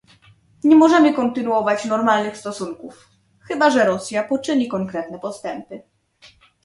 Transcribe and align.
Nie 0.63 0.75
możemy 0.75 1.13
kontynuować 1.13 1.85
normalnych 1.85 2.37
stosunków, 2.37 3.09
chyba 3.39 3.69
że 3.69 3.85
Rosja 3.85 4.23
poczyni 4.23 4.67
konkretne 4.67 5.19
postępy 5.19 5.81